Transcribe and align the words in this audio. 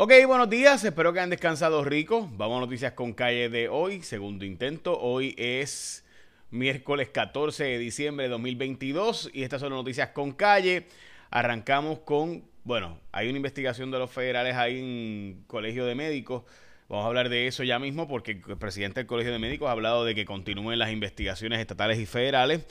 Ok, 0.00 0.12
buenos 0.28 0.48
días, 0.48 0.84
espero 0.84 1.12
que 1.12 1.18
hayan 1.18 1.30
descansado 1.30 1.82
rico. 1.82 2.30
Vamos 2.36 2.58
a 2.58 2.60
noticias 2.60 2.92
con 2.92 3.14
calle 3.14 3.48
de 3.48 3.68
hoy, 3.68 4.00
segundo 4.04 4.44
intento. 4.44 4.96
Hoy 4.96 5.34
es 5.36 6.04
miércoles 6.52 7.08
14 7.08 7.64
de 7.64 7.78
diciembre 7.78 8.26
de 8.26 8.30
2022 8.30 9.28
y 9.34 9.42
estas 9.42 9.60
son 9.60 9.70
las 9.70 9.78
noticias 9.78 10.10
con 10.10 10.30
calle. 10.30 10.86
Arrancamos 11.32 11.98
con, 11.98 12.44
bueno, 12.62 13.00
hay 13.10 13.28
una 13.28 13.38
investigación 13.38 13.90
de 13.90 13.98
los 13.98 14.08
federales 14.08 14.54
ahí 14.54 14.78
en 14.78 15.42
Colegio 15.48 15.84
de 15.84 15.96
Médicos. 15.96 16.44
Vamos 16.88 17.04
a 17.04 17.08
hablar 17.08 17.28
de 17.28 17.48
eso 17.48 17.64
ya 17.64 17.80
mismo 17.80 18.06
porque 18.06 18.40
el 18.46 18.56
presidente 18.56 19.00
del 19.00 19.08
Colegio 19.08 19.32
de 19.32 19.40
Médicos 19.40 19.68
ha 19.68 19.72
hablado 19.72 20.04
de 20.04 20.14
que 20.14 20.24
continúen 20.24 20.78
las 20.78 20.92
investigaciones 20.92 21.58
estatales 21.58 21.98
y 21.98 22.06
federales. 22.06 22.64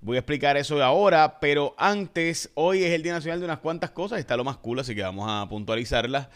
Voy 0.00 0.16
a 0.16 0.18
explicar 0.18 0.56
eso 0.56 0.82
ahora, 0.82 1.38
pero 1.38 1.76
antes, 1.78 2.50
hoy 2.54 2.82
es 2.82 2.90
el 2.90 3.04
Día 3.04 3.12
Nacional 3.12 3.38
de 3.38 3.44
unas 3.44 3.60
cuantas 3.60 3.92
cosas, 3.92 4.18
está 4.18 4.36
lo 4.36 4.42
más 4.42 4.56
cool, 4.56 4.80
así 4.80 4.96
que 4.96 5.02
vamos 5.02 5.28
a 5.30 5.48
puntualizarlas. 5.48 6.26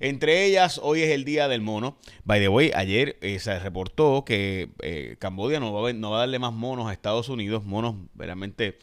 Entre 0.00 0.44
ellas, 0.44 0.80
hoy 0.82 1.02
es 1.02 1.10
el 1.10 1.24
Día 1.24 1.48
del 1.48 1.60
Mono. 1.60 1.96
By 2.24 2.40
the 2.40 2.48
way, 2.48 2.70
ayer 2.74 3.16
eh, 3.20 3.38
se 3.38 3.58
reportó 3.58 4.24
que 4.24 4.68
eh, 4.82 5.16
Cambodia 5.18 5.60
no 5.60 5.72
va, 5.72 5.88
a, 5.88 6.18
darle 6.18 6.38
más 6.38 6.52
monos 6.52 6.88
a 6.88 6.92
Estados 6.92 7.28
Unidos, 7.28 7.64
monos 7.64 7.94
verdaderamente 8.14 8.78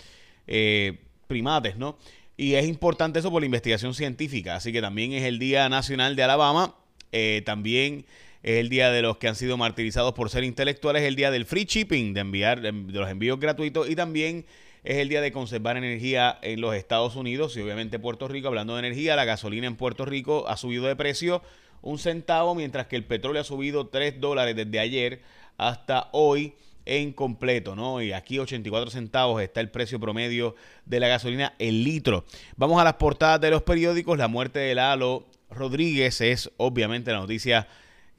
eh, 0.48 1.00
primates, 1.28 1.78
¿no? 1.78 1.98
Y 2.36 2.56
es 2.56 2.68
importante 2.68 3.20
eso 3.20 3.32
por 3.32 3.42
la 3.42 3.46
investigación 3.46 3.94
científica. 3.94 4.56
Así 4.56 4.72
que 4.72 4.82
también 4.82 5.14
es 5.14 5.24
el 5.24 5.40
Día 5.40 5.70
Nacional 5.70 6.16
de 6.16 6.24
Alabama. 6.24 6.76
Eh, 7.12 7.44
también 7.46 8.06
es 8.42 8.60
el 8.60 8.70
día 8.70 8.92
de 8.92 9.02
los 9.02 9.18
que 9.18 9.28
han 9.28 9.36
sido 9.36 9.56
martirizados 9.56 10.14
por 10.14 10.30
ser 10.30 10.44
intelectuales, 10.44 11.04
es 11.04 11.08
el 11.08 11.16
día 11.16 11.32
del 11.32 11.46
free 11.46 11.66
shipping, 11.66 12.14
de 12.14 12.22
enviar 12.22 12.60
de 12.62 12.72
los 12.72 13.10
envíos 13.10 13.40
gratuitos 13.40 13.90
y 13.90 13.96
también 13.96 14.46
es 14.84 14.98
el 14.98 15.10
día 15.10 15.22
de 15.22 15.32
conservar 15.32 15.78
energía 15.78 16.38
en 16.42 16.62
los 16.62 16.76
Estados 16.76 17.16
Unidos 17.16 17.56
y 17.56 17.62
obviamente 17.62 18.00
Puerto 18.00 18.28
Rico. 18.28 18.48
Hablando 18.48 18.74
de 18.74 18.80
energía, 18.80 19.16
la 19.16 19.26
gasolina 19.26 19.68
en 19.68 19.76
Puerto 19.76 20.06
Rico 20.06 20.46
ha 20.48 20.58
subido 20.58 20.86
de 20.86 20.96
precio 20.96 21.42
un 21.82 22.00
centavo, 22.00 22.56
mientras 22.56 22.88
que 22.88 22.96
el 22.96 23.04
petróleo 23.04 23.42
ha 23.42 23.46
subido 23.46 23.88
3 23.88 24.20
dólares 24.20 24.56
desde 24.56 24.80
ayer 24.80 25.22
hasta 25.58 26.10
hoy 26.12 26.54
en 26.86 27.14
completo, 27.14 27.76
¿no? 27.76 28.02
Y 28.02 28.12
aquí 28.12 28.40
84 28.40 28.92
centavos 28.92 29.42
está 29.42 29.62
el 29.62 29.70
precio 29.70 30.00
promedio 30.00 30.56
de 30.86 31.00
la 31.00 31.08
gasolina 31.08 31.54
el 31.60 31.84
litro. 31.84 32.26
Vamos 32.58 32.80
a 32.82 32.84
las 32.84 32.96
portadas 32.96 33.40
de 33.40 33.52
los 33.52 33.64
periódicos. 33.64 34.18
La 34.18 34.28
muerte 34.28 34.60
de 34.60 34.76
Lalo 34.76 35.26
Rodríguez 35.50 36.20
es 36.22 36.52
obviamente 36.58 37.12
la 37.12 37.20
noticia 37.20 37.68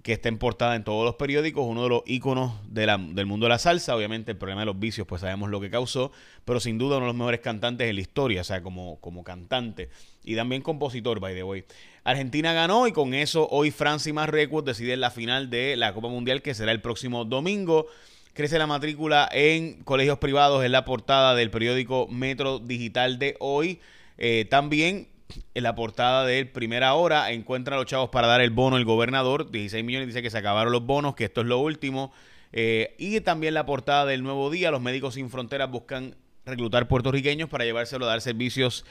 que 0.04 0.12
está 0.12 0.28
en 0.28 0.36
portada 0.36 0.76
en 0.76 0.84
todos 0.84 1.02
los 1.02 1.14
periódicos, 1.14 1.64
uno 1.66 1.84
de 1.84 1.88
los 1.88 2.02
íconos 2.04 2.52
del 2.68 3.24
mundo 3.24 3.46
de 3.46 3.48
la 3.48 3.58
salsa. 3.58 3.96
Obviamente 3.96 4.32
el 4.32 4.36
problema 4.36 4.60
de 4.60 4.66
los 4.66 4.78
vicios, 4.78 5.06
pues 5.06 5.22
sabemos 5.22 5.48
lo 5.48 5.62
que 5.62 5.70
causó, 5.70 6.12
pero 6.44 6.60
sin 6.60 6.76
duda 6.76 6.98
uno 6.98 7.06
de 7.06 7.12
los 7.12 7.16
mejores 7.16 7.40
cantantes 7.40 7.86
de 7.86 7.94
la 7.94 8.02
historia, 8.02 8.42
o 8.42 8.44
sea, 8.44 8.62
como, 8.62 9.00
como 9.00 9.24
cantante 9.24 9.88
y 10.22 10.36
también 10.36 10.60
compositor, 10.60 11.20
by 11.20 11.34
the 11.34 11.42
way. 11.42 11.64
Argentina 12.04 12.52
ganó 12.52 12.86
y 12.86 12.92
con 12.92 13.14
eso 13.14 13.48
hoy 13.50 13.70
Francia 13.70 14.10
y 14.10 14.12
Marruecos 14.12 14.62
deciden 14.66 15.00
la 15.00 15.10
final 15.10 15.48
de 15.48 15.74
la 15.74 15.94
Copa 15.94 16.08
Mundial 16.08 16.42
que 16.42 16.52
será 16.52 16.72
el 16.72 16.82
próximo 16.82 17.24
domingo. 17.24 17.86
Crece 18.34 18.58
la 18.58 18.66
matrícula 18.66 19.26
en 19.32 19.82
colegios 19.84 20.18
privados 20.18 20.66
en 20.66 20.72
la 20.72 20.84
portada 20.84 21.34
del 21.34 21.50
periódico 21.50 22.08
Metro 22.08 22.58
Digital 22.58 23.18
de 23.18 23.36
hoy. 23.40 23.80
Eh, 24.18 24.46
también 24.50 25.08
en 25.54 25.62
la 25.62 25.74
portada 25.74 26.24
de 26.24 26.44
Primera 26.46 26.94
Hora 26.94 27.32
encuentra 27.32 27.76
a 27.76 27.78
los 27.78 27.86
chavos 27.86 28.10
para 28.10 28.26
dar 28.26 28.40
el 28.40 28.50
bono 28.50 28.76
el 28.76 28.84
gobernador. 28.84 29.50
16 29.50 29.84
millones 29.84 30.08
dice 30.08 30.22
que 30.22 30.30
se 30.30 30.38
acabaron 30.38 30.72
los 30.72 30.84
bonos, 30.84 31.14
que 31.14 31.24
esto 31.24 31.40
es 31.40 31.46
lo 31.46 31.58
último. 31.58 32.12
Eh, 32.52 32.94
y 32.98 33.20
también 33.20 33.54
la 33.54 33.66
portada 33.66 34.06
del 34.06 34.22
Nuevo 34.22 34.50
Día. 34.50 34.70
Los 34.70 34.80
médicos 34.80 35.14
sin 35.14 35.30
fronteras 35.30 35.70
buscan 35.70 36.14
reclutar 36.46 36.88
puertorriqueños 36.88 37.48
para 37.48 37.64
llevárselo 37.64 38.06
a 38.06 38.08
dar 38.08 38.20
servicios 38.20 38.84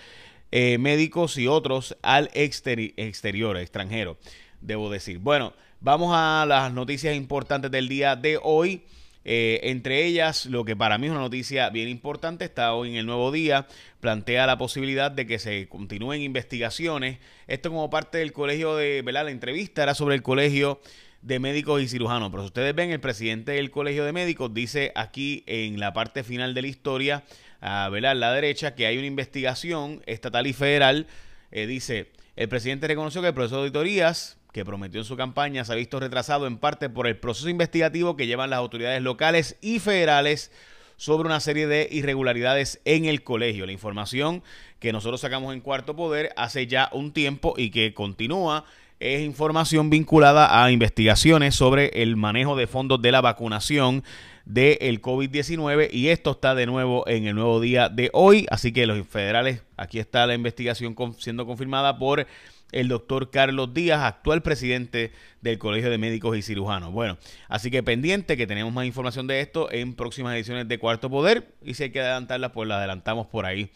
eh, 0.52 0.77
médicos 0.77 1.38
y 1.38 1.47
otros 1.47 1.97
al 2.02 2.30
exteri 2.33 2.94
exterior, 2.97 3.57
extranjero, 3.57 4.17
debo 4.61 4.91
decir. 4.91 5.17
Bueno, 5.17 5.53
vamos 5.80 6.11
a 6.13 6.45
las 6.47 6.72
noticias 6.72 7.16
importantes 7.16 7.72
del 7.72 7.88
día 7.88 8.16
de 8.16 8.39
hoy. 8.41 8.83
Eh, 9.25 9.59
entre 9.63 10.05
ellas, 10.05 10.45
lo 10.45 10.66
que 10.66 10.75
para 10.75 10.97
mí 10.97 11.07
es 11.07 11.11
una 11.11 11.21
noticia 11.21 11.69
bien 11.69 11.88
importante, 11.88 12.45
está 12.45 12.73
hoy 12.73 12.89
en 12.89 12.95
el 12.95 13.06
nuevo 13.06 13.31
día, 13.31 13.67
plantea 14.00 14.45
la 14.47 14.57
posibilidad 14.57 15.11
de 15.11 15.25
que 15.25 15.39
se 15.39 15.67
continúen 15.69 16.22
investigaciones. 16.22 17.19
Esto 17.47 17.69
como 17.69 17.89
parte 17.89 18.17
del 18.17 18.34
colegio 18.34 18.75
de, 18.75 19.01
¿verdad? 19.01 19.25
La 19.25 19.31
entrevista 19.31 19.84
era 19.84 19.95
sobre 19.95 20.16
el 20.16 20.23
colegio 20.23 20.81
de 21.22 21.39
médicos 21.39 21.81
y 21.81 21.88
cirujanos. 21.88 22.29
Pero 22.29 22.44
si 22.44 22.47
ustedes 22.47 22.75
ven, 22.75 22.91
el 22.91 23.00
presidente 23.00 23.53
del 23.53 23.72
colegio 23.72 24.03
de 24.06 24.11
médicos 24.11 24.53
dice 24.53 24.91
aquí 24.95 25.44
en 25.47 25.79
la 25.79 25.94
parte 25.94 26.23
final 26.23 26.53
de 26.53 26.61
la 26.61 26.67
historia, 26.67 27.23
a 27.61 27.88
¿verdad? 27.90 28.16
la 28.16 28.34
derecha, 28.34 28.75
que 28.75 28.85
hay 28.85 28.97
una 28.97 29.07
investigación 29.07 30.01
estatal 30.05 30.45
y 30.47 30.53
federal. 30.53 31.07
Eh, 31.51 31.66
dice, 31.66 32.11
el 32.35 32.50
presidente 32.50 32.88
reconoció 32.88 33.22
que 33.22 33.29
el 33.29 33.34
proceso 33.34 33.55
de 33.55 33.61
auditorías 33.61 34.38
que 34.53 34.64
prometió 34.64 35.02
en 35.02 35.06
su 35.06 35.18
campaña 35.18 35.66
se 35.66 35.74
ha 35.74 35.75
visto 35.75 36.00
retrasado 36.00 36.47
en 36.47 36.58
parte 36.58 36.88
por 36.88 37.08
el 37.08 37.18
proceso 37.18 37.50
investigativo 37.50 38.16
que 38.16 38.28
llevan 38.28 38.52
las 38.52 38.59
autoridades 38.59 39.02
locales 39.02 39.58
y 39.62 39.80
federales 39.80 40.52
sobre 40.96 41.28
una 41.28 41.40
serie 41.40 41.66
de 41.66 41.90
irregularidades 41.91 42.80
en 42.86 43.06
el 43.06 43.24
colegio. 43.24 43.66
La 43.66 43.72
información 43.72 44.44
que 44.80 44.94
nosotros 44.94 45.22
sacamos 45.22 45.53
en 45.53 45.62
Cuarto 45.62 45.96
Poder 45.96 46.31
hace 46.38 46.68
ya 46.68 46.90
un 46.94 47.12
tiempo 47.12 47.56
y 47.58 47.72
que 47.72 47.96
continúa 47.96 48.64
es 49.00 49.22
información 49.22 49.90
vinculada 49.90 50.64
a 50.64 50.72
investigaciones 50.72 51.56
sobre 51.56 52.03
el 52.03 52.16
manejo 52.16 52.56
de 52.56 52.68
fondos 52.68 53.02
de 53.02 53.12
la 53.12 53.22
vacunación 53.22 54.03
del 54.46 55.02
COVID-19 55.02 55.90
y 55.91 56.09
esto 56.09 56.31
está 56.31 56.53
de 56.53 56.68
nuevo 56.68 57.08
en 57.08 57.25
el 57.25 57.35
nuevo 57.35 57.59
día 57.59 57.90
de 57.90 58.09
hoy, 58.14 58.46
así 58.50 58.72
que 58.72 58.85
los 58.85 59.06
federales, 59.08 59.64
aquí 59.78 60.00
está 60.00 60.28
la 60.28 60.35
investigación 60.35 60.96
siendo 61.18 61.46
confirmada 61.46 61.97
por 61.97 62.28
el 62.73 62.88
doctor 62.88 63.31
Carlos 63.31 63.73
Díaz, 63.73 64.01
actual 64.01 64.41
presidente 64.41 65.11
del 65.41 65.57
Colegio 65.57 65.89
de 65.89 65.97
Médicos 65.97 66.38
y 66.38 66.41
Cirujanos. 66.41 66.91
Bueno, 66.91 67.17
así 67.47 67.72
que 67.72 67.84
pendiente 67.84 68.35
que 68.35 68.47
tenemos 68.47 68.73
más 68.73 68.85
información 68.85 69.28
de 69.28 69.39
esto 69.39 69.72
en 69.72 69.94
próximas 69.94 70.35
ediciones 70.35 70.67
de 70.67 70.78
Cuarto 70.78 71.09
Poder 71.09 71.53
y 71.63 71.75
si 71.75 71.84
hay 71.84 71.91
que 71.91 72.01
adelantarla, 72.01 72.51
pues 72.51 72.67
la 72.67 72.78
adelantamos 72.78 73.28
por 73.28 73.45
ahí. 73.45 73.72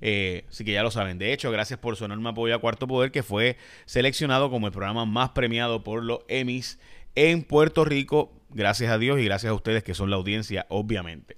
Eh, 0.00 0.44
así 0.48 0.64
que 0.64 0.72
ya 0.72 0.82
lo 0.82 0.90
saben. 0.90 1.18
De 1.18 1.32
hecho, 1.32 1.50
gracias 1.50 1.78
por 1.78 1.96
su 1.96 2.04
enorme 2.04 2.28
apoyo 2.28 2.54
a 2.54 2.58
Cuarto 2.58 2.86
Poder, 2.86 3.10
que 3.10 3.22
fue 3.22 3.56
seleccionado 3.86 4.50
como 4.50 4.66
el 4.66 4.72
programa 4.72 5.04
más 5.04 5.30
premiado 5.30 5.82
por 5.82 6.02
los 6.02 6.20
Emmys 6.28 6.78
en 7.14 7.42
Puerto 7.42 7.84
Rico. 7.84 8.32
Gracias 8.50 8.90
a 8.90 8.98
Dios 8.98 9.18
y 9.18 9.24
gracias 9.24 9.50
a 9.50 9.54
ustedes 9.54 9.82
que 9.82 9.94
son 9.94 10.10
la 10.10 10.16
audiencia, 10.16 10.66
obviamente. 10.68 11.36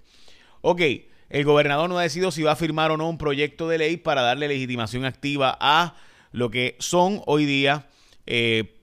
Ok, 0.61 0.83
el 1.31 1.45
gobernador 1.45 1.89
no 1.89 1.99
ha 1.99 2.03
decidido 2.03 2.31
si 2.31 2.43
va 2.43 2.53
a 2.53 2.57
firmar 2.57 2.91
o 2.91 2.97
no 2.97 3.09
un 3.09 3.19
proyecto 3.19 3.69
de 3.69 3.79
ley 3.79 3.97
para 3.97 4.23
darle 4.23 4.49
legitimación 4.49 5.05
activa 5.05 5.57
a 5.61 5.95
lo 6.33 6.51
que 6.51 6.77
son 6.79 7.23
hoy 7.27 7.47
día, 7.47 7.87
eh, 8.27 8.75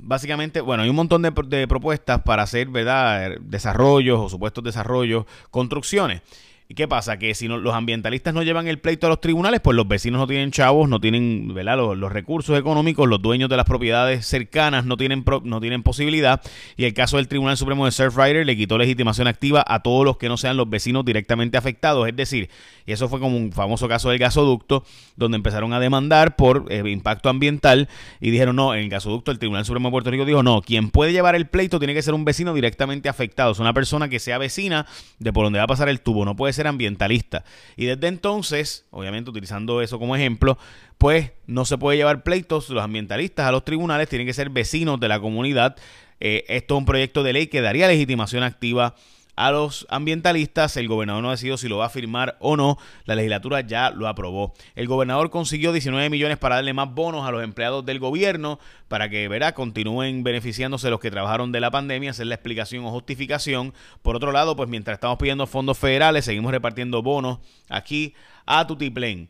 básicamente, 0.00 0.60
bueno, 0.60 0.82
hay 0.82 0.88
un 0.88 0.96
montón 0.96 1.22
de, 1.22 1.32
de, 1.48 1.68
propuestas 1.68 2.22
para 2.22 2.42
hacer, 2.42 2.68
¿verdad?, 2.68 3.36
desarrollos 3.40 4.20
o 4.20 4.28
supuestos 4.28 4.64
desarrollos, 4.64 5.26
construcciones. 5.50 6.22
¿Y 6.66 6.74
qué 6.74 6.88
pasa? 6.88 7.18
Que 7.18 7.34
si 7.34 7.46
no, 7.46 7.58
los 7.58 7.74
ambientalistas 7.74 8.32
no 8.32 8.42
llevan 8.42 8.66
el 8.68 8.78
pleito 8.78 9.06
a 9.06 9.10
los 9.10 9.20
tribunales, 9.20 9.60
pues 9.60 9.76
los 9.76 9.86
vecinos 9.86 10.18
no 10.18 10.26
tienen 10.26 10.50
chavos, 10.50 10.88
no 10.88 10.98
tienen 10.98 11.52
¿verdad? 11.52 11.76
Los, 11.76 12.10
recursos 12.10 12.58
económicos, 12.58 13.06
los 13.06 13.20
dueños 13.20 13.50
de 13.50 13.58
las 13.58 13.66
propiedades 13.66 14.26
cercanas 14.26 14.86
no 14.86 14.96
tienen, 14.96 15.24
pro, 15.24 15.42
no 15.44 15.60
tienen 15.60 15.82
posibilidad. 15.82 16.40
Y 16.78 16.84
el 16.84 16.94
caso 16.94 17.18
del 17.18 17.28
Tribunal 17.28 17.58
Supremo 17.58 17.84
de 17.84 17.92
Surfrider 17.92 18.46
le 18.46 18.56
quitó 18.56 18.78
legitimación 18.78 19.26
activa 19.26 19.62
a 19.66 19.82
todos 19.82 20.06
los 20.06 20.16
que 20.16 20.30
no 20.30 20.38
sean 20.38 20.56
los 20.56 20.70
vecinos 20.70 21.04
directamente 21.04 21.58
afectados. 21.58 22.08
Es 22.08 22.16
decir, 22.16 22.48
y 22.86 22.92
eso 22.92 23.10
fue 23.10 23.20
como 23.20 23.36
un 23.36 23.52
famoso 23.52 23.86
caso 23.86 24.08
del 24.08 24.18
gasoducto, 24.18 24.84
donde 25.16 25.36
empezaron 25.36 25.74
a 25.74 25.80
demandar 25.80 26.34
por 26.34 26.64
eh, 26.70 26.82
impacto 26.88 27.28
ambiental 27.28 27.90
y 28.22 28.30
dijeron, 28.30 28.56
no, 28.56 28.74
en 28.74 28.84
el 28.84 28.88
gasoducto 28.88 29.30
el 29.30 29.38
Tribunal 29.38 29.66
Supremo 29.66 29.88
de 29.88 29.92
Puerto 29.92 30.10
Rico 30.10 30.24
dijo, 30.24 30.42
no, 30.42 30.62
quien 30.62 30.88
puede 30.88 31.12
llevar 31.12 31.34
el 31.34 31.46
pleito 31.46 31.78
tiene 31.78 31.92
que 31.92 32.00
ser 32.00 32.14
un 32.14 32.24
vecino 32.24 32.54
directamente 32.54 33.10
afectado. 33.10 33.52
Es 33.52 33.58
una 33.58 33.74
persona 33.74 34.08
que 34.08 34.18
sea 34.18 34.38
vecina 34.38 34.86
de 35.18 35.30
por 35.30 35.44
donde 35.44 35.58
va 35.58 35.64
a 35.64 35.68
pasar 35.68 35.90
el 35.90 36.00
tubo, 36.00 36.24
no 36.24 36.34
puede 36.34 36.53
ser 36.54 36.66
ambientalista. 36.66 37.44
Y 37.76 37.86
desde 37.86 38.06
entonces, 38.06 38.86
obviamente 38.90 39.30
utilizando 39.30 39.82
eso 39.82 39.98
como 39.98 40.16
ejemplo, 40.16 40.58
pues 40.98 41.32
no 41.46 41.64
se 41.64 41.76
puede 41.76 41.98
llevar 41.98 42.22
pleitos 42.22 42.70
los 42.70 42.82
ambientalistas 42.82 43.46
a 43.46 43.52
los 43.52 43.64
tribunales, 43.64 44.08
tienen 44.08 44.26
que 44.26 44.32
ser 44.32 44.50
vecinos 44.50 44.98
de 45.00 45.08
la 45.08 45.20
comunidad. 45.20 45.76
Eh, 46.20 46.44
esto 46.48 46.74
es 46.74 46.78
un 46.78 46.86
proyecto 46.86 47.22
de 47.22 47.32
ley 47.32 47.46
que 47.48 47.60
daría 47.60 47.88
legitimación 47.88 48.42
activa 48.42 48.94
a 49.36 49.50
los 49.50 49.86
ambientalistas. 49.90 50.76
El 50.76 50.88
gobernador 50.88 51.22
no 51.22 51.28
ha 51.28 51.32
decidido 51.32 51.56
si 51.56 51.68
lo 51.68 51.78
va 51.78 51.86
a 51.86 51.90
firmar 51.90 52.36
o 52.40 52.56
no. 52.56 52.78
La 53.04 53.14
legislatura 53.14 53.60
ya 53.60 53.90
lo 53.90 54.08
aprobó. 54.08 54.54
El 54.74 54.86
gobernador 54.86 55.30
consiguió 55.30 55.72
19 55.72 56.10
millones 56.10 56.38
para 56.38 56.56
darle 56.56 56.72
más 56.72 56.92
bonos 56.92 57.26
a 57.26 57.30
los 57.30 57.42
empleados 57.42 57.84
del 57.84 57.98
gobierno 57.98 58.58
para 58.88 59.08
que, 59.08 59.26
verá, 59.28 59.54
continúen 59.54 60.22
beneficiándose 60.22 60.90
los 60.90 61.00
que 61.00 61.10
trabajaron 61.10 61.52
de 61.52 61.60
la 61.60 61.70
pandemia, 61.70 62.10
hacer 62.10 62.26
la 62.26 62.34
explicación 62.34 62.84
o 62.84 62.90
justificación. 62.90 63.74
Por 64.02 64.16
otro 64.16 64.32
lado, 64.32 64.56
pues 64.56 64.68
mientras 64.68 64.96
estamos 64.96 65.18
pidiendo 65.18 65.46
fondos 65.46 65.78
federales, 65.78 66.24
seguimos 66.24 66.52
repartiendo 66.52 67.02
bonos 67.02 67.38
aquí 67.68 68.14
a 68.46 68.66
Tutiplén. 68.66 69.28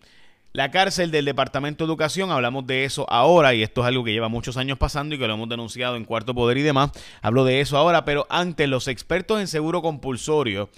La 0.56 0.70
cárcel 0.70 1.10
del 1.10 1.24
Departamento 1.24 1.82
de 1.82 1.88
Educación, 1.88 2.30
hablamos 2.30 2.64
de 2.64 2.84
eso 2.84 3.10
ahora 3.10 3.54
y 3.54 3.64
esto 3.64 3.80
es 3.80 3.88
algo 3.88 4.04
que 4.04 4.12
lleva 4.12 4.28
muchos 4.28 4.56
años 4.56 4.78
pasando 4.78 5.16
y 5.16 5.18
que 5.18 5.26
lo 5.26 5.34
hemos 5.34 5.48
denunciado 5.48 5.96
en 5.96 6.04
Cuarto 6.04 6.32
Poder 6.32 6.58
y 6.58 6.62
demás. 6.62 6.92
Hablo 7.22 7.44
de 7.44 7.60
eso 7.60 7.76
ahora, 7.76 8.04
pero 8.04 8.24
antes 8.30 8.68
los 8.68 8.86
expertos 8.86 9.40
en 9.40 9.48
seguro 9.48 9.82
compulsorio 9.82 10.70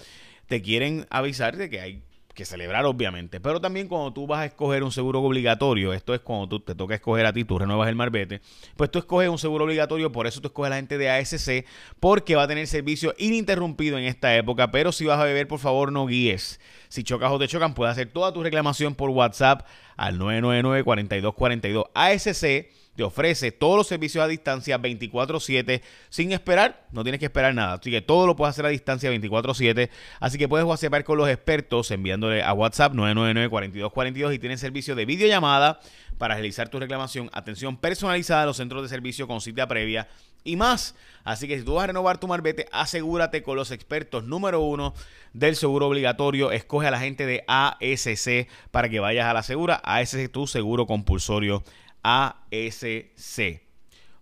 te 0.47 0.63
quieren 0.63 1.05
avisar 1.11 1.57
de 1.57 1.69
que 1.69 1.79
hay 1.79 2.01
que 2.37 2.45
celebrar 2.45 2.85
obviamente, 2.85 3.41
pero 3.41 3.59
también 3.59 3.87
cuando 3.87 4.13
tú 4.13 4.27
vas 4.27 4.41
a 4.41 4.45
escoger 4.45 4.83
un 4.83 4.91
seguro 4.91 5.23
obligatorio, 5.23 5.91
esto 5.91 6.13
es 6.13 6.19
cuando 6.21 6.47
tú 6.47 6.59
te 6.59 6.75
toca 6.75 6.93
escoger 6.93 7.25
a 7.25 7.33
ti, 7.33 7.43
tú 7.43 7.57
renuevas 7.57 7.89
el 7.89 7.95
marbete, 7.95 8.41
pues 8.75 8.91
tú 8.91 8.99
escoges 8.99 9.27
un 9.27 9.39
seguro 9.39 9.65
obligatorio, 9.65 10.11
por 10.11 10.27
eso 10.27 10.39
tú 10.39 10.49
escoges 10.49 10.67
a 10.67 10.69
la 10.69 10.75
gente 10.75 10.99
de 10.99 11.09
ASC, 11.09 11.65
porque 11.99 12.35
va 12.35 12.43
a 12.43 12.47
tener 12.47 12.67
servicio 12.67 13.15
ininterrumpido 13.17 13.97
en 13.97 14.03
esta 14.05 14.35
época, 14.35 14.69
pero 14.69 14.91
si 14.91 15.03
vas 15.05 15.19
a 15.19 15.23
beber, 15.23 15.47
por 15.47 15.57
favor 15.57 15.91
no 15.91 16.05
guíes. 16.05 16.59
Si 16.89 17.03
chocas 17.03 17.31
o 17.31 17.39
te 17.39 17.47
chocan, 17.47 17.73
puedes 17.73 17.93
hacer 17.93 18.09
toda 18.13 18.31
tu 18.31 18.43
reclamación 18.43 18.93
por 18.93 19.09
WhatsApp 19.09 19.65
al 19.97 20.19
999-4242. 20.19 21.85
ASC 21.95 22.67
te 22.97 23.03
ofrece 23.03 23.51
todos 23.51 23.77
los 23.77 23.87
servicios 23.87 24.25
a 24.25 24.27
distancia 24.27 24.79
24/7 24.79 25.81
sin 26.09 26.31
esperar, 26.31 26.87
no 26.91 27.03
tienes 27.03 27.19
que 27.19 27.27
esperar 27.27 27.53
nada, 27.53 27.73
así 27.73 27.91
que 27.91 28.01
todo 28.01 28.25
lo 28.25 28.35
puedes 28.35 28.55
hacer 28.55 28.65
a 28.65 28.69
distancia 28.69 29.11
24/7, 29.11 29.91
así 30.19 30.39
que 30.39 30.49
puedes 30.49 30.65
WhatsApp 30.65 31.03
con 31.03 31.19
los 31.19 31.29
expertos 31.29 31.91
enviándole 31.91 32.41
a 32.41 32.53
WhatsApp 32.53 32.93
999-4242 32.93 34.33
y 34.33 34.39
tienen 34.39 34.57
servicio 34.57 34.95
de 34.95 35.05
videollamada 35.05 35.79
para 36.17 36.33
realizar 36.33 36.69
tu 36.69 36.79
reclamación, 36.79 37.29
atención 37.33 37.77
personalizada 37.77 38.41
a 38.43 38.45
los 38.47 38.57
centros 38.57 38.81
de 38.81 38.89
servicio 38.89 39.27
con 39.27 39.41
cita 39.41 39.67
previa 39.67 40.07
y 40.43 40.55
más. 40.55 40.95
Así 41.23 41.47
que 41.47 41.59
si 41.59 41.65
tú 41.65 41.75
vas 41.75 41.83
a 41.83 41.87
renovar 41.87 42.19
tu 42.19 42.27
marbete, 42.27 42.67
asegúrate 42.71 43.43
con 43.43 43.57
los 43.57 43.69
expertos 43.69 44.23
número 44.23 44.61
uno 44.61 44.95
del 45.33 45.55
seguro 45.55 45.87
obligatorio. 45.87 46.51
Escoge 46.51 46.87
a 46.87 46.91
la 46.91 46.99
gente 46.99 47.25
de 47.25 47.43
ASC 47.47 48.47
para 48.71 48.89
que 48.89 48.99
vayas 48.99 49.27
a 49.27 49.33
la 49.33 49.43
segura. 49.43 49.75
ASC, 49.83 50.31
tu 50.31 50.47
seguro 50.47 50.87
compulsorio 50.87 51.63
ASC. 52.07 53.61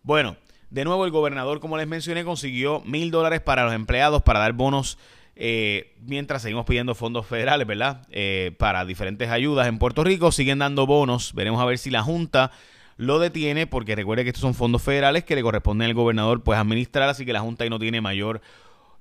Bueno, 0.01 0.37
de 0.69 0.85
nuevo 0.85 1.05
el 1.05 1.11
gobernador, 1.11 1.59
como 1.59 1.77
les 1.77 1.87
mencioné, 1.87 2.23
consiguió 2.23 2.81
mil 2.81 3.11
dólares 3.11 3.41
para 3.41 3.63
los 3.63 3.73
empleados 3.73 4.23
para 4.23 4.39
dar 4.39 4.53
bonos 4.53 4.97
eh, 5.35 5.93
mientras 6.01 6.41
seguimos 6.41 6.65
pidiendo 6.65 6.95
fondos 6.95 7.27
federales, 7.27 7.67
¿verdad? 7.67 8.07
Eh, 8.09 8.55
para 8.57 8.85
diferentes 8.85 9.29
ayudas 9.29 9.67
en 9.67 9.77
Puerto 9.77 10.03
Rico, 10.03 10.31
siguen 10.31 10.59
dando 10.59 10.87
bonos. 10.87 11.33
Veremos 11.33 11.61
a 11.61 11.65
ver 11.65 11.77
si 11.77 11.91
la 11.91 12.01
Junta 12.01 12.51
lo 12.97 13.19
detiene, 13.19 13.67
porque 13.67 13.95
recuerde 13.95 14.23
que 14.23 14.29
estos 14.29 14.41
son 14.41 14.53
fondos 14.53 14.81
federales 14.81 15.25
que 15.25 15.35
le 15.35 15.43
corresponden 15.43 15.89
al 15.89 15.93
gobernador 15.93 16.43
pues 16.43 16.57
administrar, 16.57 17.09
así 17.09 17.25
que 17.25 17.33
la 17.33 17.41
Junta 17.41 17.65
ahí 17.65 17.69
no 17.69 17.79
tiene 17.79 18.01
mayor 18.01 18.41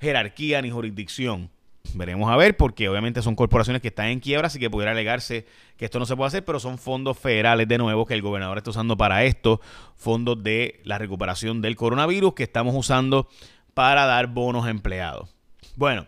jerarquía 0.00 0.60
ni 0.60 0.70
jurisdicción. 0.70 1.50
Veremos 1.92 2.30
a 2.30 2.36
ver, 2.36 2.56
porque 2.56 2.88
obviamente 2.88 3.22
son 3.22 3.36
corporaciones 3.36 3.82
que 3.82 3.88
están 3.88 4.06
en 4.06 4.20
quiebra, 4.20 4.46
así 4.48 4.58
que 4.58 4.70
pudiera 4.70 4.92
alegarse 4.92 5.46
que 5.76 5.84
esto 5.84 5.98
no 5.98 6.06
se 6.06 6.16
puede 6.16 6.28
hacer, 6.28 6.44
pero 6.44 6.58
son 6.58 6.78
fondos 6.78 7.18
federales 7.18 7.68
de 7.68 7.78
nuevo 7.78 8.06
que 8.06 8.14
el 8.14 8.22
gobernador 8.22 8.58
está 8.58 8.70
usando 8.70 8.96
para 8.96 9.24
esto, 9.24 9.60
fondos 9.94 10.42
de 10.42 10.80
la 10.84 10.98
recuperación 10.98 11.60
del 11.60 11.76
coronavirus 11.76 12.34
que 12.34 12.42
estamos 12.42 12.74
usando 12.74 13.28
para 13.74 14.06
dar 14.06 14.28
bonos 14.28 14.66
a 14.66 14.70
empleados. 14.70 15.34
Bueno, 15.76 16.06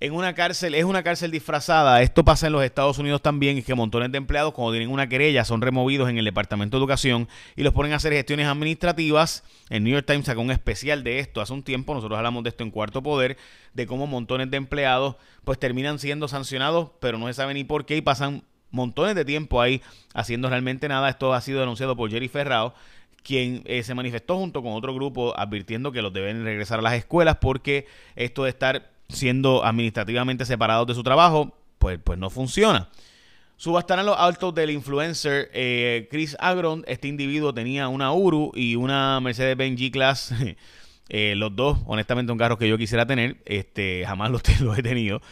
en 0.00 0.12
una 0.14 0.34
cárcel, 0.34 0.74
es 0.74 0.84
una 0.84 1.02
cárcel 1.02 1.30
disfrazada. 1.30 2.02
Esto 2.02 2.24
pasa 2.24 2.46
en 2.46 2.52
los 2.52 2.62
Estados 2.62 2.98
Unidos 2.98 3.20
también, 3.20 3.58
es 3.58 3.64
que 3.64 3.74
montones 3.74 4.12
de 4.12 4.18
empleados, 4.18 4.54
cuando 4.54 4.72
tienen 4.72 4.90
una 4.90 5.08
querella, 5.08 5.44
son 5.44 5.60
removidos 5.60 6.08
en 6.08 6.18
el 6.18 6.24
Departamento 6.24 6.76
de 6.76 6.82
Educación 6.82 7.28
y 7.56 7.62
los 7.62 7.74
ponen 7.74 7.92
a 7.92 7.96
hacer 7.96 8.12
gestiones 8.12 8.46
administrativas. 8.46 9.42
El 9.70 9.82
New 9.82 9.92
York 9.92 10.06
Times 10.06 10.26
sacó 10.26 10.40
un 10.40 10.52
especial 10.52 11.02
de 11.02 11.18
esto 11.18 11.40
hace 11.40 11.52
un 11.52 11.64
tiempo. 11.64 11.94
Nosotros 11.94 12.16
hablamos 12.16 12.44
de 12.44 12.50
esto 12.50 12.62
en 12.62 12.70
Cuarto 12.70 13.02
Poder, 13.02 13.36
de 13.74 13.86
cómo 13.86 14.06
montones 14.06 14.50
de 14.50 14.56
empleados 14.56 15.16
pues 15.44 15.58
terminan 15.58 15.98
siendo 15.98 16.28
sancionados, 16.28 16.90
pero 17.00 17.18
no 17.18 17.26
se 17.26 17.34
sabe 17.34 17.54
ni 17.54 17.64
por 17.64 17.84
qué 17.84 17.96
y 17.96 18.00
pasan 18.00 18.44
montones 18.70 19.16
de 19.16 19.24
tiempo 19.24 19.60
ahí 19.60 19.82
haciendo 20.14 20.48
realmente 20.48 20.86
nada. 20.88 21.08
Esto 21.08 21.34
ha 21.34 21.40
sido 21.40 21.58
denunciado 21.58 21.96
por 21.96 22.08
Jerry 22.10 22.28
Ferrao 22.28 22.74
quien 23.24 23.62
eh, 23.66 23.82
se 23.82 23.94
manifestó 23.94 24.36
junto 24.36 24.62
con 24.62 24.72
otro 24.72 24.94
grupo 24.94 25.36
advirtiendo 25.36 25.90
que 25.90 26.00
los 26.02 26.12
deben 26.12 26.44
regresar 26.44 26.78
a 26.78 26.82
las 26.82 26.94
escuelas 26.94 27.36
porque 27.38 27.86
esto 28.14 28.44
de 28.44 28.50
estar 28.50 28.90
siendo 29.08 29.64
administrativamente 29.64 30.44
separados 30.44 30.86
de 30.86 30.94
su 30.94 31.02
trabajo, 31.02 31.54
pues, 31.78 31.98
pues 32.02 32.18
no 32.18 32.30
funciona. 32.30 32.88
Subastarán 33.56 34.06
los 34.06 34.16
autos 34.16 34.54
del 34.54 34.70
influencer 34.70 35.50
eh, 35.52 36.06
Chris 36.10 36.36
Agron. 36.38 36.84
Este 36.86 37.08
individuo 37.08 37.52
tenía 37.52 37.88
una 37.88 38.12
Uru 38.12 38.52
y 38.54 38.76
una 38.76 39.20
Mercedes-Benz 39.20 39.80
G-Class. 39.80 40.34
Eh, 41.10 41.32
los 41.36 41.56
dos, 41.56 41.78
honestamente, 41.86 42.30
un 42.32 42.36
carro 42.36 42.58
que 42.58 42.68
yo 42.68 42.76
quisiera 42.76 43.06
tener. 43.06 43.38
Este, 43.46 44.04
jamás 44.06 44.30
los, 44.30 44.42
he 44.76 44.82
tenido. 44.82 45.22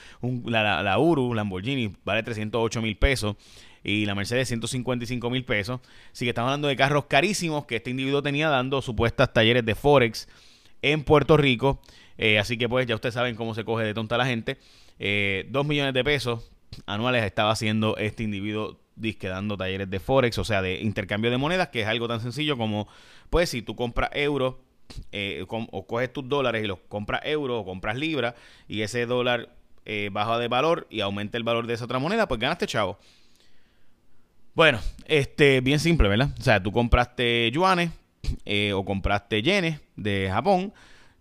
la, 0.47 0.83
la, 0.83 0.99
Uru, 0.99 1.35
Lamborghini, 1.35 1.95
vale 2.03 2.23
308 2.23 2.81
mil 2.81 2.97
pesos. 2.97 3.37
Y 3.85 4.07
la 4.07 4.15
Mercedes 4.15 4.49
155 4.49 5.29
mil 5.29 5.45
pesos. 5.45 5.81
Así 6.11 6.25
que 6.25 6.31
estamos 6.31 6.49
hablando 6.49 6.69
de 6.69 6.77
carros 6.77 7.05
carísimos 7.05 7.67
que 7.67 7.77
este 7.77 7.91
individuo 7.91 8.23
tenía 8.23 8.49
dando 8.49 8.81
supuestas 8.81 9.35
talleres 9.35 9.67
de 9.67 9.75
Forex 9.75 10.29
en 10.81 11.05
Puerto 11.05 11.37
Rico. 11.37 11.83
Eh, 12.19 12.39
así 12.39 12.57
que 12.57 12.69
pues 12.69 12.87
ya 12.87 12.95
ustedes 12.95 13.15
saben 13.15 13.37
cómo 13.37 13.55
se 13.55 13.65
coge 13.65 13.85
de 13.85 13.95
tonta 13.95 14.17
la 14.17 14.27
gente. 14.27 14.59
Eh, 14.99 15.47
dos 15.51 15.67
millones 15.67 15.95
de 15.95 16.05
pesos 16.05 16.51
anuales 16.87 17.25
estaba 17.25 17.51
haciendo 17.51 17.97
este 17.97 18.23
individuo 18.23 18.81
disque 18.97 19.29
dando 19.29 19.57
talleres 19.57 19.91
de 19.91 20.01
Forex, 20.01 20.39
o 20.39 20.45
sea, 20.45 20.63
de 20.63 20.81
intercambio 20.81 21.31
de 21.31 21.37
monedas, 21.37 21.69
que 21.69 21.83
es 21.83 21.87
algo 21.87 22.09
tan 22.09 22.21
sencillo 22.21 22.57
como, 22.57 22.89
pues 23.29 23.51
si 23.51 23.61
tú 23.61 23.77
compras 23.77 24.11
euros 24.15 24.55
eh, 25.13 25.45
o 25.49 25.87
coges 25.87 26.13
tus 26.13 26.27
dólares 26.29 26.65
y 26.65 26.67
los 26.67 26.79
compras 26.89 27.21
euros 27.25 27.61
o 27.61 27.65
compras 27.65 27.97
libras 27.97 28.35
y 28.69 28.83
ese 28.83 29.07
dólar 29.07 29.51
baja 30.11 30.39
de 30.39 30.49
valor 30.49 30.89
y 30.91 31.01
aumenta 31.01 31.39
el 31.39 31.45
valor 31.45 31.69
de 31.69 31.75
esa 31.75 31.85
otra 31.85 32.01
moneda, 32.01 32.27
pues 32.27 32.41
ganaste 32.41 32.67
chavo. 32.67 32.99
Bueno, 34.53 34.81
este, 35.05 35.61
bien 35.61 35.79
simple, 35.79 36.09
¿verdad? 36.09 36.31
O 36.41 36.43
sea, 36.43 36.61
tú 36.61 36.73
compraste 36.73 37.49
yuanes 37.53 37.91
o 38.75 38.85
compraste 38.85 39.43
yenes 39.43 39.81
de 39.95 40.29
Japón 40.29 40.73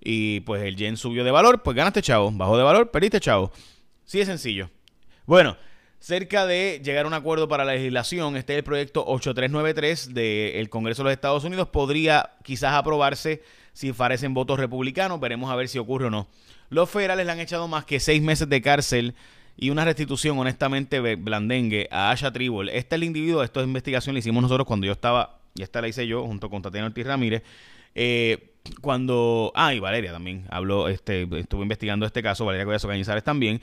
y 0.01 0.41
pues 0.41 0.63
el 0.63 0.75
yen 0.75 0.97
subió 0.97 1.23
de 1.23 1.31
valor, 1.31 1.63
pues 1.63 1.75
ganaste 1.75 2.01
chavo. 2.01 2.31
Bajó 2.31 2.57
de 2.57 2.63
valor, 2.63 2.91
perdiste 2.91 3.19
chavo. 3.19 3.51
Sí 4.03 4.19
es 4.19 4.27
sencillo. 4.27 4.69
Bueno, 5.25 5.57
cerca 5.99 6.45
de 6.45 6.81
llegar 6.83 7.05
a 7.05 7.07
un 7.07 7.13
acuerdo 7.13 7.47
para 7.47 7.65
la 7.65 7.73
legislación, 7.73 8.37
este 8.37 8.53
es 8.53 8.57
el 8.57 8.63
proyecto 8.63 9.03
8393 9.05 10.13
del 10.13 10.69
Congreso 10.69 11.01
de 11.01 11.05
los 11.05 11.13
Estados 11.13 11.43
Unidos. 11.43 11.69
Podría 11.69 12.35
quizás 12.43 12.73
aprobarse 12.73 13.41
si 13.73 13.91
parecen 13.91 14.33
votos 14.33 14.59
republicanos. 14.59 15.19
Veremos 15.19 15.51
a 15.51 15.55
ver 15.55 15.67
si 15.67 15.79
ocurre 15.79 16.05
o 16.05 16.09
no. 16.09 16.27
Los 16.69 16.89
federales 16.89 17.25
le 17.25 17.31
han 17.31 17.39
echado 17.39 17.67
más 17.67 17.85
que 17.85 17.99
seis 17.99 18.21
meses 18.21 18.47
de 18.49 18.61
cárcel 18.61 19.15
y 19.57 19.69
una 19.69 19.85
restitución, 19.85 20.37
honestamente, 20.37 20.99
blandengue 21.15 21.87
a 21.91 22.11
Asha 22.11 22.31
Tribal. 22.31 22.69
Este 22.69 22.95
es 22.95 23.01
el 23.01 23.03
individuo, 23.03 23.43
esto 23.43 23.61
es 23.61 23.67
investigación, 23.67 24.13
la 24.13 24.19
hicimos 24.19 24.41
nosotros 24.41 24.67
cuando 24.67 24.85
yo 24.85 24.91
estaba, 24.91 25.39
y 25.55 25.63
esta 25.63 25.81
la 25.81 25.87
hice 25.87 26.05
yo 26.05 26.25
junto 26.25 26.49
con 26.49 26.61
Tatiana 26.61 26.87
Ortiz 26.87 27.05
Ramírez. 27.05 27.43
Eh, 27.93 28.54
cuando. 28.81 29.51
Ah, 29.55 29.73
y 29.73 29.79
Valeria 29.79 30.11
también 30.11 30.45
habló, 30.49 30.87
este, 30.87 31.27
estuvo 31.37 31.63
investigando 31.63 32.05
este 32.05 32.23
caso, 32.23 32.45
Valeria 32.45 32.65
Collazo 32.65 32.87
Cañizares 32.87 33.23
también. 33.23 33.61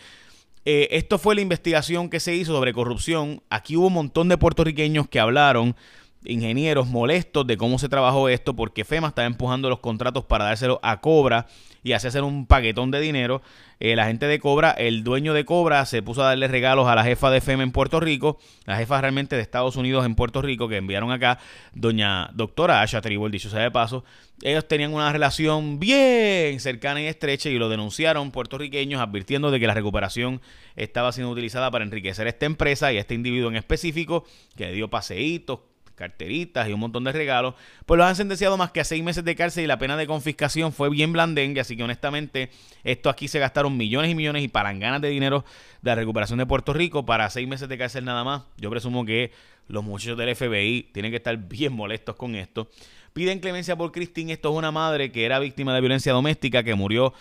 Eh, 0.65 0.89
esto 0.93 1.19
fue 1.19 1.35
la 1.35 1.41
investigación 1.41 2.09
que 2.09 2.21
se 2.21 2.35
hizo 2.35 2.53
sobre 2.53 2.73
corrupción. 2.73 3.43
Aquí 3.51 3.77
hubo 3.77 3.89
un 3.89 3.95
montón 3.95 4.29
de 4.29 4.39
puertorriqueños 4.39 5.09
que 5.09 5.19
hablaron, 5.19 5.75
ingenieros 6.25 6.89
molestos 6.89 7.47
de 7.47 7.57
cómo 7.57 7.79
se 7.79 7.89
trabajó 7.89 8.29
esto, 8.29 8.55
porque 8.55 8.85
FEMA 8.85 9.09
estaba 9.09 9.27
empujando 9.27 9.69
los 9.69 9.81
contratos 9.81 10.25
para 10.25 10.45
dárselo 10.45 10.81
a 10.83 11.01
Cobra 11.01 11.47
y 11.83 11.93
así 11.93 12.07
hacer 12.07 12.23
un 12.23 12.47
paquetón 12.47 12.91
de 12.91 13.01
dinero. 13.01 13.43
Eh, 13.81 13.97
la 13.97 14.07
gente 14.07 14.27
de 14.27 14.39
Cobra, 14.39 14.71
el 14.71 15.03
dueño 15.03 15.35
de 15.35 15.45
Cobra, 15.45 15.85
se 15.87 16.03
puso 16.03 16.23
a 16.23 16.27
darle 16.27 16.47
regalos 16.47 16.87
a 16.87 16.95
la 16.95 17.03
jefa 17.03 17.31
de 17.31 17.41
FEMA 17.41 17.65
en 17.65 17.73
Puerto 17.73 17.99
Rico, 17.99 18.39
la 18.65 18.77
jefa 18.77 19.01
realmente 19.01 19.35
de 19.35 19.43
Estados 19.43 19.75
Unidos 19.75 20.07
en 20.07 20.15
Puerto 20.15 20.41
Rico, 20.41 20.69
que 20.69 20.77
enviaron 20.77 21.11
acá, 21.11 21.39
doña 21.75 22.31
doctora 22.35 22.83
Asha 22.83 23.01
Tribal, 23.01 23.33
dicho 23.33 23.51
sea 23.51 23.61
de 23.61 23.73
paso. 23.73 24.05
Ellos 24.43 24.67
tenían 24.69 24.95
una 24.95 25.13
relación 25.13 25.81
bien 25.81 26.61
cercana 26.61 27.03
y 27.03 27.07
estrecha 27.07 27.49
y 27.49 27.59
lo 27.59 27.69
denunciaron 27.69 28.31
puertorriqueños 28.31 29.01
advirtiendo 29.01 29.51
de 29.51 29.59
que 29.59 29.67
la 29.67 29.75
recuperación 29.75 30.41
estaba 30.77 31.11
siendo 31.11 31.33
utilizada 31.33 31.71
para 31.71 31.85
enriquecer 31.85 32.29
esta 32.29 32.47
empresa 32.47 32.93
y 32.93 32.99
este 32.99 33.15
individuo 33.15 33.51
en 33.51 33.57
específico 33.57 34.25
que 34.57 34.71
dio 34.71 34.91
paseitos, 34.91 35.61
carteritas 35.95 36.69
y 36.69 36.73
un 36.73 36.81
montón 36.81 37.05
de 37.05 37.13
regalos, 37.13 37.55
pues 37.87 37.99
los 37.99 38.07
han 38.07 38.17
sentenciado 38.17 38.57
más 38.57 38.71
que 38.73 38.81
a 38.81 38.85
seis 38.85 39.03
meses 39.03 39.25
de 39.25 39.35
cárcel 39.35 39.65
y 39.65 39.67
la 39.67 39.79
pena 39.79 39.97
de 39.97 40.07
confiscación 40.07 40.73
fue 40.73 40.91
bien 40.91 41.13
blandengue, 41.13 41.61
así 41.61 41.77
que 41.77 41.83
honestamente 41.83 42.51
esto 42.85 43.11
aquí 43.11 43.29
se 43.29 43.39
gastaron 43.39 43.77
millones 43.77 44.11
y 44.11 44.15
millones 44.15 44.43
y 44.43 44.49
palanganas 44.49 45.01
de 45.01 45.09
dinero 45.09 45.45
de 45.83 45.91
la 45.91 45.95
recuperación 45.95 46.39
de 46.39 46.47
Puerto 46.47 46.73
Rico 46.73 47.05
para 47.05 47.29
seis 47.31 47.47
meses 47.47 47.69
de 47.69 47.79
cárcel 47.79 48.05
nada 48.05 48.25
más. 48.25 48.43
Yo 48.57 48.71
presumo 48.71 49.05
que 49.05 49.33
los 49.69 49.85
muchachos 49.85 50.19
del 50.19 50.35
FBI 50.35 50.91
tienen 50.93 51.11
que 51.11 51.17
estar 51.17 51.37
bien 51.37 51.73
molestos 51.73 52.17
con 52.17 52.35
esto. 52.35 52.69
Piden 53.13 53.41
clemencia 53.41 53.77
por 53.77 53.93
Christine, 53.93 54.33
esto 54.33 54.51
es 54.51 54.57
una 54.57 54.71
madre 54.71 55.13
que 55.13 55.25
era 55.25 55.39
víctima 55.39 55.75
de 55.75 55.81
violencia 55.81 56.13
doméstica, 56.13 56.63
que 56.63 56.75
murió 56.75 57.13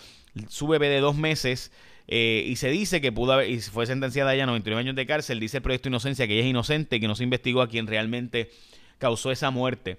su 0.48 0.66
bebé 0.66 0.88
de 0.88 1.00
dos 1.00 1.16
meses. 1.16 1.70
Eh, 2.08 2.44
y 2.46 2.56
se 2.56 2.68
dice 2.68 3.00
que 3.00 3.12
pudo 3.12 3.32
haber, 3.32 3.50
y 3.50 3.60
fue 3.60 3.86
sentenciada 3.86 4.34
ya 4.34 4.44
a 4.44 4.46
99 4.46 4.80
años 4.80 4.96
de 4.96 5.06
cárcel, 5.06 5.40
dice 5.40 5.58
el 5.58 5.62
proyecto 5.62 5.88
Inocencia 5.88 6.26
que 6.26 6.34
ella 6.34 6.42
es 6.42 6.48
inocente, 6.50 7.00
que 7.00 7.08
no 7.08 7.14
se 7.14 7.24
investigó 7.24 7.62
a 7.62 7.68
quien 7.68 7.86
realmente 7.86 8.50
causó 8.98 9.30
esa 9.30 9.50
muerte. 9.50 9.98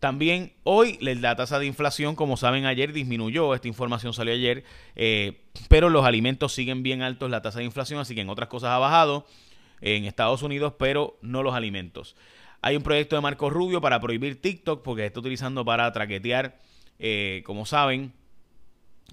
También 0.00 0.54
hoy 0.64 0.98
la 1.00 1.36
tasa 1.36 1.58
de 1.58 1.66
inflación, 1.66 2.16
como 2.16 2.38
saben, 2.38 2.64
ayer 2.64 2.92
disminuyó, 2.92 3.54
esta 3.54 3.68
información 3.68 4.14
salió 4.14 4.32
ayer, 4.32 4.64
eh, 4.96 5.42
pero 5.68 5.90
los 5.90 6.06
alimentos 6.06 6.54
siguen 6.54 6.82
bien 6.82 7.02
altos, 7.02 7.30
la 7.30 7.42
tasa 7.42 7.58
de 7.58 7.66
inflación, 7.66 8.00
así 8.00 8.14
que 8.14 8.22
en 8.22 8.30
otras 8.30 8.48
cosas 8.48 8.70
ha 8.70 8.78
bajado 8.78 9.26
en 9.82 10.06
Estados 10.06 10.42
Unidos, 10.42 10.74
pero 10.78 11.18
no 11.20 11.42
los 11.42 11.54
alimentos. 11.54 12.16
Hay 12.62 12.76
un 12.76 12.82
proyecto 12.82 13.16
de 13.16 13.22
Marco 13.22 13.50
Rubio 13.50 13.80
para 13.80 14.00
prohibir 14.00 14.40
TikTok 14.40 14.82
porque 14.82 15.06
está 15.06 15.20
utilizando 15.20 15.64
para 15.64 15.90
traquetear, 15.92 16.58
eh, 16.98 17.42
como 17.44 17.66
saben, 17.66 18.12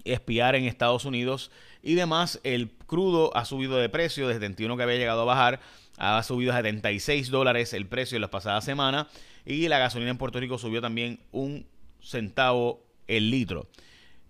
espiar 0.06 0.56
en 0.56 0.66
Estados 0.66 1.06
Unidos 1.06 1.52
y 1.82 1.96
demás. 1.96 2.40
El 2.44 2.72
crudo 2.86 3.36
ha 3.36 3.46
subido 3.46 3.78
de 3.78 3.90
precio 3.90 4.28
desde 4.28 4.42
71 4.42 4.78
que 4.78 4.84
había 4.84 4.98
llegado 4.98 5.22
a 5.22 5.26
bajar, 5.26 5.60
ha 5.98 6.22
subido 6.24 6.52
a 6.52 6.58
76 6.58 7.30
dólares 7.30 7.74
el 7.74 7.88
precio 7.88 8.16
en 8.16 8.22
la 8.22 8.30
pasada 8.30 8.62
semana 8.62 9.08
y 9.46 9.68
la 9.68 9.80
gasolina 9.80 10.12
en 10.12 10.18
Puerto 10.18 10.40
Rico 10.40 10.58
subió 10.58 10.82
también 10.82 11.20
un 11.32 11.66
centavo 12.02 12.84
el 13.08 13.32
litro. 13.32 13.68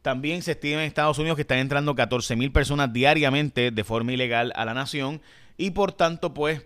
También 0.01 0.41
se 0.41 0.51
estima 0.51 0.81
en 0.81 0.87
Estados 0.87 1.17
Unidos 1.17 1.35
que 1.35 1.41
están 1.41 1.57
entrando 1.57 1.95
14 1.95 2.35
mil 2.35 2.51
personas 2.51 2.93
diariamente 2.93 3.71
de 3.71 3.83
forma 3.83 4.13
ilegal 4.13 4.53
a 4.55 4.63
la 4.63 4.73
nación 4.73 5.21
y 5.57 5.71
por 5.71 5.91
tanto 5.91 6.33
pues 6.33 6.65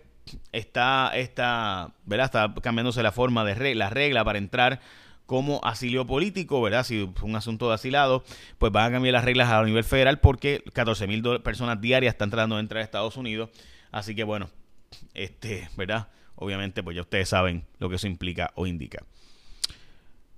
está, 0.52 1.10
está, 1.14 1.92
¿verdad? 2.04 2.26
está 2.26 2.54
cambiándose 2.62 3.02
la 3.02 3.10
forma 3.10 3.44
de 3.44 3.74
la 3.74 3.90
regla 3.90 4.24
para 4.24 4.38
entrar 4.38 4.80
como 5.32 5.62
asilio 5.64 6.06
político, 6.06 6.60
¿verdad? 6.60 6.84
Si 6.84 7.10
fue 7.14 7.26
un 7.26 7.36
asunto 7.36 7.66
de 7.68 7.74
asilado, 7.74 8.22
pues 8.58 8.70
van 8.70 8.84
a 8.84 8.90
cambiar 8.92 9.14
las 9.14 9.24
reglas 9.24 9.48
a 9.48 9.64
nivel 9.64 9.82
federal 9.82 10.20
porque 10.20 10.62
14 10.74 11.06
mil 11.06 11.22
personas 11.40 11.80
diarias 11.80 12.12
están 12.12 12.28
tratando 12.28 12.56
de 12.56 12.60
entrar 12.60 12.82
a 12.82 12.84
Estados 12.84 13.16
Unidos. 13.16 13.48
Así 13.92 14.14
que 14.14 14.24
bueno, 14.24 14.50
este, 15.14 15.70
¿verdad? 15.74 16.08
Obviamente, 16.34 16.82
pues 16.82 16.96
ya 16.96 17.00
ustedes 17.00 17.30
saben 17.30 17.64
lo 17.78 17.88
que 17.88 17.96
eso 17.96 18.06
implica 18.06 18.52
o 18.56 18.66
indica. 18.66 19.06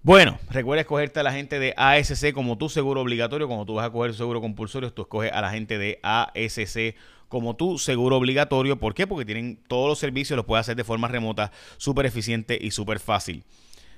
Bueno, 0.04 0.38
recuerda 0.48 0.82
escogerte 0.82 1.18
a 1.18 1.24
la 1.24 1.32
gente 1.32 1.58
de 1.58 1.74
ASC 1.76 2.32
como 2.32 2.56
tu 2.56 2.68
seguro 2.68 3.00
obligatorio. 3.00 3.48
Cuando 3.48 3.66
tú 3.66 3.74
vas 3.74 3.86
a 3.86 3.90
coger 3.90 4.14
seguro 4.14 4.40
compulsorio, 4.40 4.92
tú 4.92 5.02
escoges 5.02 5.32
a 5.32 5.40
la 5.40 5.50
gente 5.50 5.76
de 5.76 5.98
ASC 6.04 6.94
como 7.28 7.56
tu 7.56 7.80
seguro 7.80 8.16
obligatorio. 8.16 8.78
¿Por 8.78 8.94
qué? 8.94 9.08
Porque 9.08 9.24
tienen 9.24 9.58
todos 9.66 9.88
los 9.88 9.98
servicios, 9.98 10.36
los 10.36 10.46
puedes 10.46 10.60
hacer 10.60 10.76
de 10.76 10.84
forma 10.84 11.08
remota, 11.08 11.50
súper 11.78 12.06
eficiente 12.06 12.56
y 12.60 12.70
súper 12.70 13.00
fácil. 13.00 13.42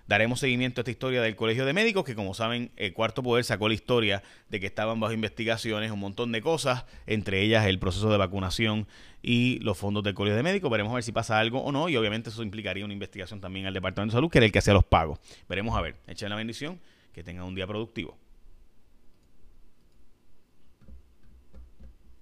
Daremos 0.07 0.39
seguimiento 0.39 0.81
a 0.81 0.83
esta 0.83 0.91
historia 0.93 1.21
del 1.21 1.35
Colegio 1.35 1.67
de 1.67 1.73
Médicos, 1.73 2.05
que 2.05 2.15
como 2.15 2.33
saben, 2.33 2.71
el 2.77 2.93
Cuarto 2.93 3.25
Poder 3.25 3.45
sacó 3.45 3.69
la 3.69 3.75
historia 3.75 4.23
de 4.49 4.61
que 4.61 4.67
estaban 4.67 5.01
bajo 5.01 5.13
investigaciones, 5.13 5.91
un 5.91 5.99
montón 5.99 6.31
de 6.31 6.41
cosas, 6.41 6.85
entre 7.07 7.43
ellas 7.43 7.67
el 7.67 7.81
proceso 7.81 8.09
de 8.11 8.17
vacunación 8.17 8.87
y 9.21 9.59
los 9.61 9.77
fondos 9.77 10.05
del 10.05 10.15
Colegio 10.15 10.37
de 10.37 10.45
Médicos. 10.45 10.71
Veremos 10.71 10.93
a 10.93 10.95
ver 10.95 11.03
si 11.03 11.11
pasa 11.11 11.41
algo 11.41 11.61
o 11.61 11.73
no, 11.73 11.89
y 11.89 11.97
obviamente 11.97 12.31
eso 12.31 12.45
implicaría 12.45 12.85
una 12.85 12.95
investigación 12.95 13.41
también 13.41 13.67
al 13.67 13.75
Departamento 13.75 14.13
de 14.13 14.19
Salud, 14.19 14.31
que 14.31 14.39
era 14.39 14.47
el 14.47 14.53
que 14.53 14.61
hacía 14.61 14.75
los 14.75 14.85
pagos. 14.85 15.19
Veremos 15.49 15.77
a 15.77 15.81
ver. 15.81 15.97
Echen 16.07 16.31
la 16.31 16.37
bendición, 16.37 16.79
que 17.13 17.25
tengan 17.25 17.45
un 17.45 17.57
día 17.57 17.67
productivo. 17.67 18.17